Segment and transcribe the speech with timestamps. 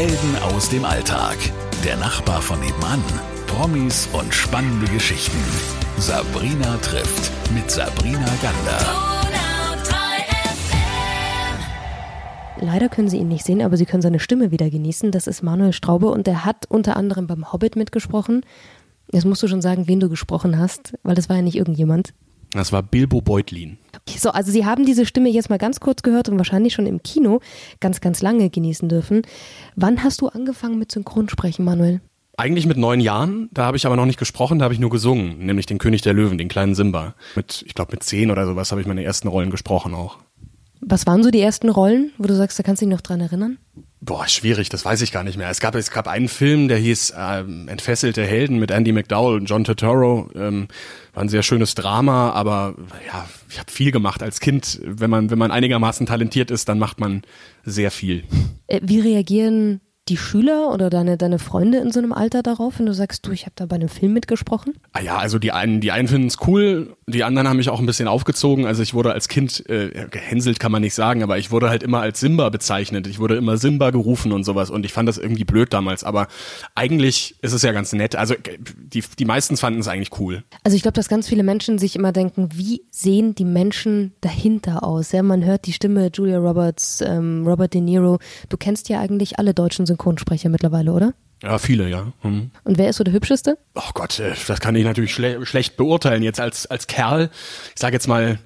[0.00, 1.36] Helden aus dem Alltag.
[1.84, 3.04] Der Nachbar von nebenan.
[3.46, 5.36] Promis und spannende Geschichten.
[5.98, 8.78] Sabrina trifft mit Sabrina Gander.
[12.62, 15.10] Leider können Sie ihn nicht sehen, aber Sie können seine Stimme wieder genießen.
[15.10, 18.46] Das ist Manuel Straube und der hat unter anderem beim Hobbit mitgesprochen.
[19.12, 22.14] Jetzt musst du schon sagen, wen du gesprochen hast, weil das war ja nicht irgendjemand.
[22.52, 23.78] Das war Bilbo Beutlin.
[24.08, 27.02] So, also Sie haben diese Stimme jetzt mal ganz kurz gehört und wahrscheinlich schon im
[27.02, 27.40] Kino
[27.78, 29.22] ganz, ganz lange genießen dürfen.
[29.76, 32.00] Wann hast du angefangen mit Synchronsprechen, Manuel?
[32.36, 34.90] Eigentlich mit neun Jahren, da habe ich aber noch nicht gesprochen, da habe ich nur
[34.90, 37.14] gesungen, nämlich den König der Löwen, den kleinen Simba.
[37.36, 40.18] Mit, ich glaube, mit zehn oder sowas habe ich meine ersten Rollen gesprochen auch.
[40.80, 43.20] Was waren so die ersten Rollen, wo du sagst, da kannst du dich noch dran
[43.20, 43.58] erinnern?
[44.10, 45.48] Boah, schwierig, das weiß ich gar nicht mehr.
[45.50, 49.44] Es gab, es gab einen Film, der hieß ähm, Entfesselte Helden mit Andy McDowell und
[49.44, 50.28] John Turturro.
[50.34, 50.66] Ähm,
[51.14, 52.74] war ein sehr schönes Drama, aber
[53.06, 54.80] ja, ich habe viel gemacht als Kind.
[54.84, 57.22] Wenn man, wenn man einigermaßen talentiert ist, dann macht man
[57.62, 58.24] sehr viel.
[58.66, 62.86] Äh, wie reagieren die Schüler oder deine, deine Freunde in so einem Alter darauf, wenn
[62.86, 64.74] du sagst, du, ich habe da bei einem Film mitgesprochen?
[64.92, 67.78] Ah ja, also die einen, die einen finden es cool, die anderen haben mich auch
[67.78, 68.66] ein bisschen aufgezogen.
[68.66, 71.82] Also ich wurde als Kind, äh, gehänselt kann man nicht sagen, aber ich wurde halt
[71.82, 73.06] immer als Simba bezeichnet.
[73.06, 76.02] Ich wurde immer Simba gerufen und sowas und ich fand das irgendwie blöd damals.
[76.02, 76.26] Aber
[76.74, 78.16] eigentlich ist es ja ganz nett.
[78.16, 78.34] Also
[78.76, 80.42] die, die meisten fanden es eigentlich cool.
[80.64, 84.82] Also ich glaube, dass ganz viele Menschen sich immer denken, wie sehen die Menschen dahinter
[84.82, 85.12] aus?
[85.12, 88.18] Ja, man hört die Stimme Julia Roberts, ähm, Robert De Niro.
[88.48, 91.14] Du kennst ja eigentlich alle deutschen Synchronsprecher mittlerweile, oder?
[91.42, 92.12] Ja, viele, ja.
[92.22, 92.50] Mhm.
[92.64, 93.58] Und wer ist so der hübscheste?
[93.74, 97.30] Oh Gott, äh, das kann ich natürlich schle schlecht beurteilen jetzt als, als Kerl.
[97.74, 98.38] Ich sage jetzt mal,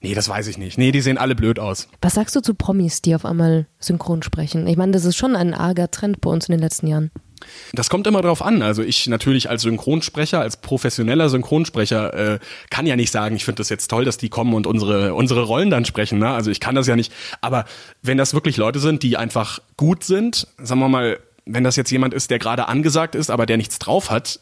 [0.00, 0.78] nee, das weiß ich nicht.
[0.78, 1.88] Nee, die sehen alle blöd aus.
[2.00, 4.66] Was sagst du zu Promis, die auf einmal synchron sprechen?
[4.66, 7.10] Ich meine, das ist schon ein arger Trend bei uns in den letzten Jahren.
[7.72, 8.62] Das kommt immer drauf an.
[8.62, 12.38] Also ich natürlich als Synchronsprecher, als professioneller Synchronsprecher äh,
[12.70, 15.42] kann ja nicht sagen, ich finde das jetzt toll, dass die kommen und unsere unsere
[15.42, 16.18] Rollen dann sprechen.
[16.18, 16.28] Ne?
[16.28, 17.12] Also ich kann das ja nicht.
[17.40, 17.64] Aber
[18.02, 21.90] wenn das wirklich Leute sind, die einfach gut sind, sagen wir mal, wenn das jetzt
[21.90, 24.40] jemand ist, der gerade angesagt ist, aber der nichts drauf hat,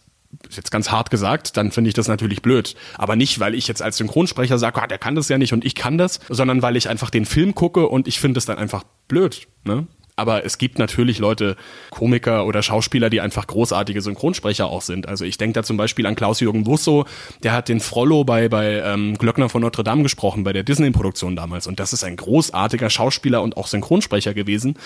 [0.48, 2.75] ist jetzt ganz hart gesagt, dann finde ich das natürlich blöd.
[2.97, 5.65] Aber nicht, weil ich jetzt als Synchronsprecher sage, ah, der kann das ja nicht und
[5.65, 8.59] ich kann das, sondern weil ich einfach den Film gucke und ich finde es dann
[8.59, 9.47] einfach blöd.
[9.65, 9.87] Ne?
[10.16, 11.56] Aber es gibt natürlich Leute,
[11.91, 15.06] Komiker oder Schauspieler, die einfach großartige Synchronsprecher auch sind.
[15.06, 17.04] Also ich denke da zum Beispiel an Klaus-Jürgen Busso,
[17.43, 21.37] der hat den Frollo bei, bei ähm, Glöckner von Notre Dame gesprochen, bei der Disney-Produktion
[21.37, 21.66] damals.
[21.66, 24.76] Und das ist ein großartiger Schauspieler und auch Synchronsprecher gewesen.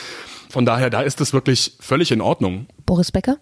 [0.49, 2.67] Von daher, da ist es wirklich völlig in Ordnung.
[2.85, 3.37] Boris Becker?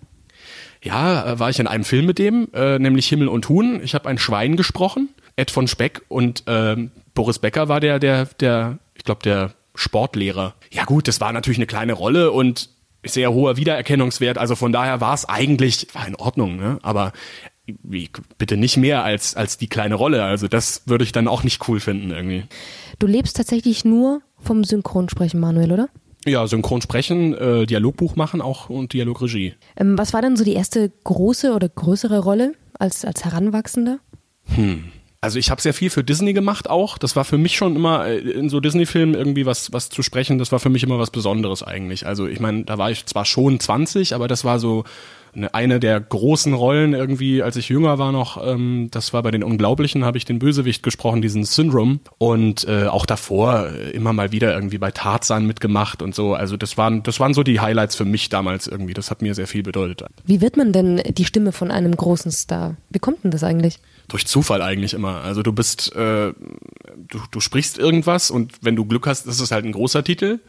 [0.82, 3.80] Ja, äh, war ich in einem Film mit dem, äh, nämlich Himmel und Huhn.
[3.82, 6.76] Ich habe ein Schwein gesprochen, Ed von Speck und äh,
[7.14, 10.54] Boris Becker war der, der, der, ich glaube, der Sportlehrer.
[10.72, 12.70] Ja gut, das war natürlich eine kleine Rolle und
[13.06, 14.36] sehr hoher Wiedererkennungswert.
[14.36, 16.78] Also von daher war es eigentlich, war in Ordnung, ne?
[16.82, 17.12] aber
[18.38, 20.24] bitte nicht mehr als, als die kleine Rolle.
[20.24, 22.44] Also das würde ich dann auch nicht cool finden irgendwie.
[22.98, 25.88] Du lebst tatsächlich nur vom Synchronsprechen, Manuel, oder?
[26.26, 29.54] Ja, Synchronsprechen, äh, Dialogbuch machen auch und Dialogregie.
[29.76, 34.00] Ähm, was war denn so die erste große oder größere Rolle als, als Heranwachsender?
[34.56, 34.90] Hm.
[35.20, 36.96] Also ich habe sehr viel für Disney gemacht auch.
[36.96, 40.38] Das war für mich schon immer äh, in so Disney-Filmen irgendwie was, was zu sprechen.
[40.38, 42.06] Das war für mich immer was Besonderes eigentlich.
[42.06, 44.84] Also ich meine, da war ich zwar schon 20, aber das war so
[45.34, 48.44] eine, eine der großen Rollen irgendwie, als ich jünger war noch.
[48.46, 51.98] Ähm, das war bei den Unglaublichen, habe ich den Bösewicht gesprochen, diesen Syndrome.
[52.18, 56.34] Und äh, auch davor äh, immer mal wieder irgendwie bei Tarzan mitgemacht und so.
[56.34, 58.94] Also das waren, das waren so die Highlights für mich damals irgendwie.
[58.94, 60.06] Das hat mir sehr viel bedeutet.
[60.24, 62.76] Wie wird man denn die Stimme von einem großen Star?
[62.90, 63.80] Wie kommt denn das eigentlich?
[64.08, 65.22] Durch Zufall eigentlich immer.
[65.22, 69.50] Also du bist, äh, du, du sprichst irgendwas und wenn du Glück hast, ist es
[69.50, 70.40] halt ein großer Titel.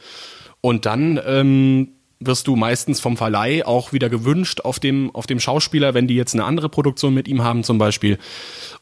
[0.62, 5.40] Und dann ähm, wirst du meistens vom Verleih auch wieder gewünscht auf dem, auf dem
[5.40, 8.18] Schauspieler, wenn die jetzt eine andere Produktion mit ihm haben zum Beispiel.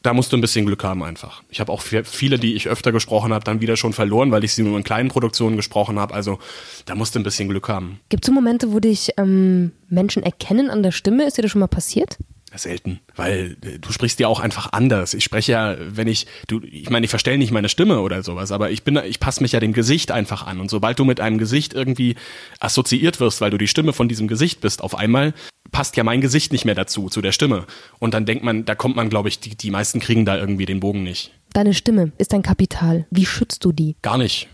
[0.02, 1.42] Da musst du ein bisschen Glück haben einfach.
[1.48, 4.54] Ich habe auch viele, die ich öfter gesprochen habe, dann wieder schon verloren, weil ich
[4.54, 6.14] sie nur in kleinen Produktionen gesprochen habe.
[6.14, 6.38] Also
[6.86, 8.00] da musst du ein bisschen Glück haben.
[8.08, 11.24] Gibt es so Momente, wo dich ähm, Menschen erkennen an der Stimme?
[11.24, 12.18] Ist dir das schon mal passiert?
[12.54, 15.14] Selten, weil äh, du sprichst ja auch einfach anders.
[15.14, 18.52] Ich spreche ja, wenn ich, du, ich meine, ich verstelle nicht meine Stimme oder sowas,
[18.52, 20.60] aber ich bin, ich passe mich ja dem Gesicht einfach an.
[20.60, 22.16] Und sobald du mit einem Gesicht irgendwie
[22.58, 25.34] assoziiert wirst, weil du die Stimme von diesem Gesicht bist, auf einmal
[25.70, 27.66] passt ja mein Gesicht nicht mehr dazu, zu der Stimme.
[27.98, 30.66] Und dann denkt man, da kommt man, glaube ich, die, die meisten kriegen da irgendwie
[30.66, 31.32] den Bogen nicht.
[31.52, 33.06] Deine Stimme ist dein Kapital.
[33.10, 33.96] Wie schützt du die?
[34.02, 34.48] Gar nicht.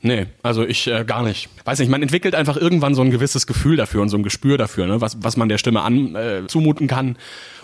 [0.00, 1.48] Nee, also ich äh, gar nicht.
[1.64, 4.56] Weiß nicht, man entwickelt einfach irgendwann so ein gewisses Gefühl dafür und so ein Gespür
[4.56, 7.16] dafür, ne, was, was man der Stimme an äh, zumuten kann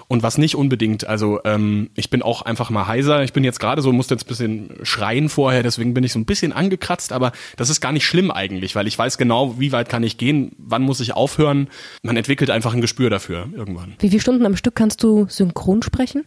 [0.09, 1.07] und was nicht unbedingt.
[1.07, 3.23] Also ähm, ich bin auch einfach mal heiser.
[3.23, 6.19] Ich bin jetzt gerade so, musste jetzt ein bisschen schreien vorher, deswegen bin ich so
[6.19, 9.73] ein bisschen angekratzt, aber das ist gar nicht schlimm eigentlich, weil ich weiß genau, wie
[9.73, 11.69] weit kann ich gehen, wann muss ich aufhören.
[12.03, 13.95] Man entwickelt einfach ein Gespür dafür irgendwann.
[14.01, 16.25] Wie viele Stunden am Stück kannst du synchron sprechen?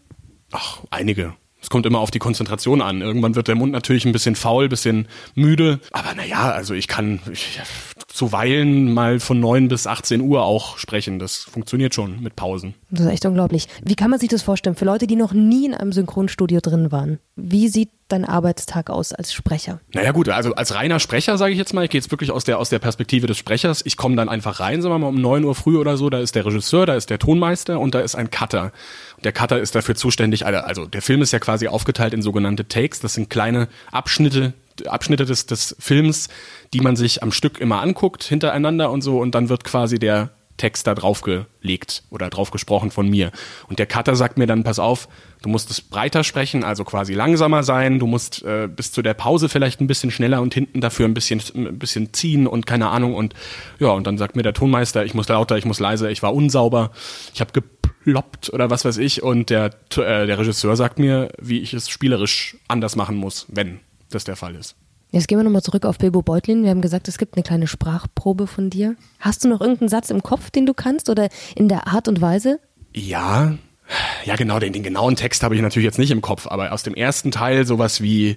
[0.52, 1.34] Ach, einige.
[1.68, 3.02] Es kommt immer auf die Konzentration an.
[3.02, 5.82] Irgendwann wird der Mund natürlich ein bisschen faul, bisschen müde.
[5.92, 7.60] Aber naja, also ich kann ich,
[8.18, 11.20] zuweilen mal von 9 bis 18 Uhr auch sprechen.
[11.20, 12.74] Das funktioniert schon mit Pausen.
[12.90, 13.68] Das ist echt unglaublich.
[13.84, 14.76] Wie kann man sich das vorstellen?
[14.76, 19.14] Für Leute, die noch nie in einem Synchronstudio drin waren, wie sieht dein Arbeitstag aus
[19.14, 19.82] als Sprecher?
[19.94, 22.44] Naja gut, also als reiner Sprecher sage ich jetzt mal, ich gehe jetzt wirklich aus
[22.44, 23.84] der, aus der Perspektive des Sprechers.
[23.86, 26.20] Ich komme dann einfach rein, sagen wir mal um 9 Uhr früh oder so, da
[26.20, 28.72] ist der Regisseur, da ist der Tonmeister und da ist ein Cutter.
[29.24, 33.00] Der Cutter ist dafür zuständig, also der Film ist ja quasi aufgeteilt in sogenannte Takes,
[33.00, 34.54] das sind kleine Abschnitte,
[34.86, 36.30] Abschnitte des, des Films,
[36.74, 40.32] die man sich am Stück immer anguckt, hintereinander und so, und dann wird quasi der
[40.58, 43.32] Text da draufgelegt oder drauf gesprochen von mir.
[43.70, 45.08] Und der Cutter sagt mir dann, pass auf,
[45.42, 49.14] du musst es breiter sprechen, also quasi langsamer sein, du musst äh, bis zu der
[49.14, 52.90] Pause vielleicht ein bisschen schneller und hinten dafür ein bisschen, ein bisschen ziehen und keine
[52.90, 53.14] Ahnung.
[53.14, 53.34] Und
[53.80, 56.34] ja, und dann sagt mir der Tonmeister, ich muss lauter, ich muss leiser, ich war
[56.34, 56.92] unsauber,
[57.34, 59.22] ich habe geploppt oder was weiß ich.
[59.22, 59.66] Und der,
[59.96, 64.36] äh, der Regisseur sagt mir, wie ich es spielerisch anders machen muss, wenn das der
[64.36, 64.76] Fall ist.
[65.12, 66.64] Jetzt gehen wir nochmal zurück auf Bilbo Beutlin.
[66.64, 68.96] Wir haben gesagt, es gibt eine kleine Sprachprobe von dir.
[69.20, 72.20] Hast du noch irgendeinen Satz im Kopf, den du kannst oder in der Art und
[72.20, 72.60] Weise?
[72.94, 73.58] Ja,
[74.26, 76.84] ja genau, den, den genauen Text habe ich natürlich jetzt nicht im Kopf, aber aus
[76.84, 78.36] dem ersten Teil sowas wie,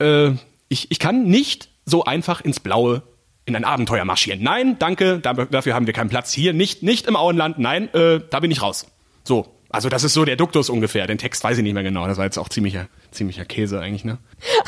[0.00, 0.32] äh,
[0.68, 3.02] ich, ich kann nicht so einfach ins Blaue
[3.44, 4.42] in ein Abenteuer marschieren.
[4.42, 8.40] Nein, danke, dafür haben wir keinen Platz hier, nicht, nicht im Auenland, nein, äh, da
[8.40, 8.86] bin ich raus.
[9.22, 11.06] So, also das ist so der Duktus ungefähr.
[11.06, 12.06] Den Text weiß ich nicht mehr genau.
[12.06, 14.18] Das war jetzt auch ziemlicher, ziemlicher Käse eigentlich, ne?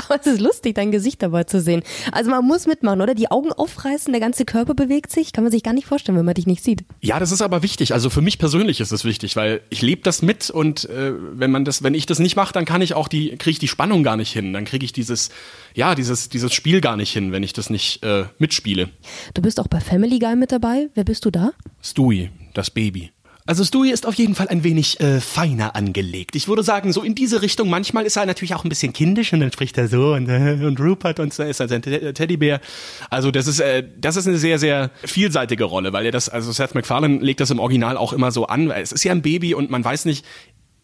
[0.05, 1.83] Aber es ist lustig, dein Gesicht dabei zu sehen.
[2.13, 3.15] Also man muss mitmachen, oder?
[3.15, 5.33] Die Augen aufreißen, der ganze Körper bewegt sich.
[5.33, 6.85] Kann man sich gar nicht vorstellen, wenn man dich nicht sieht.
[7.01, 7.93] Ja, das ist aber wichtig.
[7.93, 11.51] Also für mich persönlich ist es wichtig, weil ich lebe das mit und äh, wenn
[11.51, 13.69] man das, wenn ich das nicht mache, dann kann ich auch die, kriege ich die
[13.69, 14.53] Spannung gar nicht hin.
[14.53, 15.31] Dann kriege ich dieses,
[15.75, 18.89] ja, dieses, dieses Spiel gar nicht hin, wenn ich das nicht äh, mitspiele.
[19.35, 20.89] Du bist auch bei Family Guy mit dabei.
[20.95, 21.53] Wer bist du da?
[21.83, 23.13] Stewie, das Baby.
[23.49, 26.37] Also Stewie ist auf jeden Fall ein wenig äh, feiner angelegt.
[26.37, 27.71] Ich würde sagen, so in diese Richtung.
[27.71, 30.59] Manchmal ist er natürlich auch ein bisschen kindisch und dann spricht er so und, äh,
[30.63, 32.61] und Rupert und so ist er sein Teddybär.
[33.09, 36.53] Also das ist äh, das ist eine sehr sehr vielseitige Rolle, weil er das also
[36.53, 38.71] Seth MacFarlane legt das im Original auch immer so an.
[38.71, 40.27] Es ist ja ein Baby und man weiß nicht,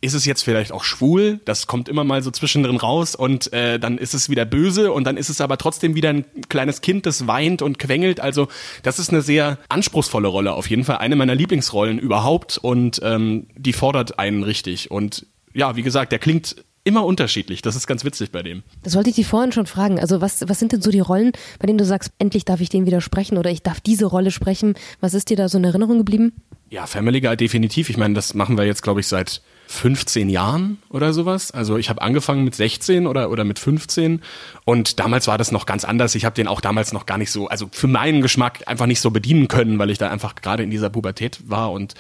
[0.05, 1.41] ist es jetzt vielleicht auch schwul?
[1.45, 5.05] Das kommt immer mal so zwischendrin raus und äh, dann ist es wieder böse und
[5.05, 8.21] dann ist es aber trotzdem wieder ein kleines Kind, das weint und quengelt.
[8.21, 8.49] Also
[8.83, 13.47] das ist eine sehr anspruchsvolle Rolle, auf jeden Fall eine meiner Lieblingsrollen überhaupt und ähm,
[13.57, 14.91] die fordert einen richtig.
[14.91, 17.63] Und ja, wie gesagt, der klingt immer unterschiedlich.
[17.63, 18.63] Das ist ganz witzig bei dem.
[18.83, 19.99] Das wollte ich dir vorhin schon fragen.
[19.99, 22.69] Also was, was sind denn so die Rollen, bei denen du sagst, endlich darf ich
[22.69, 24.75] den widersprechen oder ich darf diese Rolle sprechen?
[25.01, 26.35] Was ist dir da so in Erinnerung geblieben?
[26.69, 27.89] Ja, Family Guy definitiv.
[27.89, 31.51] Ich meine, das machen wir jetzt, glaube ich, seit 15 Jahren oder sowas.
[31.51, 34.21] Also ich habe angefangen mit 16 oder, oder mit 15
[34.65, 36.15] und damals war das noch ganz anders.
[36.15, 39.01] Ich habe den auch damals noch gar nicht so, also für meinen Geschmack einfach nicht
[39.01, 41.95] so bedienen können, weil ich da einfach gerade in dieser Pubertät war und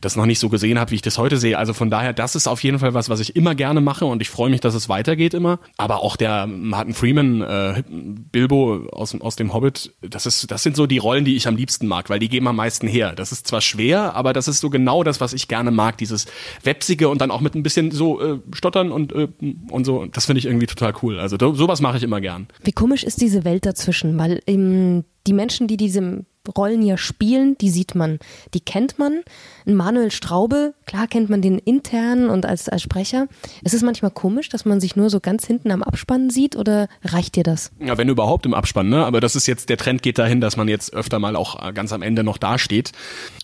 [0.00, 1.56] das noch nicht so gesehen habe, wie ich das heute sehe.
[1.56, 4.20] Also von daher, das ist auf jeden Fall was, was ich immer gerne mache und
[4.20, 5.58] ich freue mich, dass es weitergeht immer.
[5.76, 10.76] Aber auch der Martin Freeman, äh, Bilbo aus, aus dem Hobbit, das ist, das sind
[10.76, 13.12] so die Rollen, die ich am liebsten mag, weil die geben am meisten her.
[13.14, 16.26] Das ist zwar schwer, aber das ist so genau das, was ich gerne mag, dieses
[16.64, 19.28] websige und dann auch mit ein bisschen so äh, stottern und äh,
[19.70, 20.06] und so.
[20.06, 21.18] Das finde ich irgendwie total cool.
[21.18, 22.48] Also sowas mache ich immer gern.
[22.62, 26.24] Wie komisch ist diese Welt dazwischen, weil ähm, die Menschen, die diese
[26.56, 28.18] Rollen ja spielen, die sieht man,
[28.52, 29.20] die kennt man.
[29.64, 33.28] Manuel Straube, klar kennt man den intern und als, als Sprecher.
[33.62, 36.88] Ist es manchmal komisch, dass man sich nur so ganz hinten am Abspann sieht oder
[37.04, 37.70] reicht dir das?
[37.78, 39.04] Ja, wenn überhaupt im Abspann, ne?
[39.04, 41.72] Aber das ist jetzt, der Trend geht dahin, dass man jetzt öfter mal auch äh,
[41.72, 42.90] ganz am Ende noch dasteht.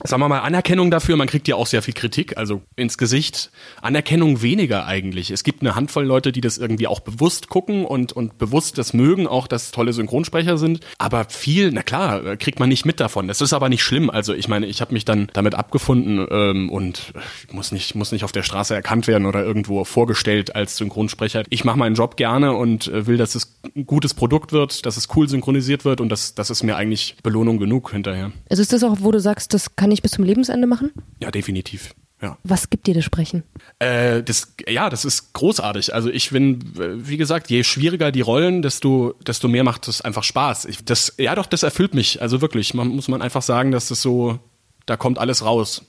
[0.03, 3.53] Sagen wir mal, Anerkennung dafür, man kriegt ja auch sehr viel Kritik, also ins Gesicht.
[3.81, 5.31] Anerkennung weniger eigentlich.
[5.31, 8.93] Es gibt eine Handvoll Leute, die das irgendwie auch bewusst gucken und, und bewusst das
[8.93, 10.81] mögen, auch dass tolle Synchronsprecher sind.
[10.99, 13.29] Aber viel, na klar, kriegt man nicht mit davon.
[13.29, 14.11] Das ist aber nicht schlimm.
[14.11, 17.13] Also ich meine, ich habe mich dann damit abgefunden ähm, und
[17.53, 21.45] muss nicht, muss nicht auf der Straße erkannt werden oder irgendwo vorgestellt als Synchronsprecher.
[21.51, 24.97] Ich mache meinen Job gerne und äh, will, dass es ein gutes Produkt wird, dass
[24.97, 28.33] es cool synchronisiert wird und das, das ist mir eigentlich Belohnung genug hinterher.
[28.51, 30.91] Also ist das auch, wo du sagst, das kann ich bis zum Lebensende machen?
[31.21, 31.95] Ja, definitiv.
[32.21, 32.37] Ja.
[32.43, 33.45] Was gibt dir das Sprechen?
[33.79, 35.95] Äh, das, ja, das ist großartig.
[35.95, 40.25] Also ich bin, wie gesagt, je schwieriger die Rollen, desto, desto mehr macht es einfach
[40.25, 40.65] Spaß.
[40.65, 42.21] Ich, das, ja, doch, das erfüllt mich.
[42.21, 44.39] Also wirklich, man muss man einfach sagen, dass das so,
[44.87, 45.83] da kommt alles raus.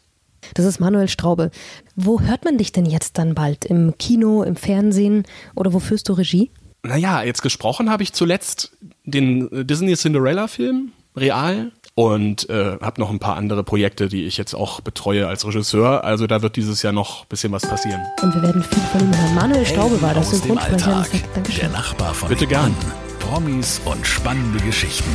[0.54, 1.52] Das ist Manuel Straube.
[1.96, 3.66] Wo hört man dich denn jetzt dann bald?
[3.66, 5.24] Im Kino, im Fernsehen
[5.56, 6.52] oder wo führst du Regie?
[6.84, 8.72] Naja, jetzt gesprochen habe ich zuletzt
[9.04, 14.38] den Disney Cinderella Film, real und äh, habe noch ein paar andere Projekte, die ich
[14.38, 16.06] jetzt auch betreue als Regisseur.
[16.06, 18.00] Also da wird dieses Jahr noch ein bisschen was passieren.
[18.22, 19.36] Und wir werden viel von ihm hören.
[19.36, 21.28] Manuel Staube war das Synchronsprecher.
[21.60, 22.74] Der Nachbar von Bitte gern.
[23.20, 25.12] Promis und spannende Geschichten.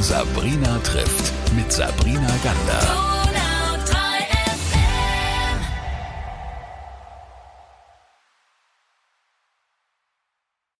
[0.00, 3.17] Sabrina trifft mit Sabrina Gander.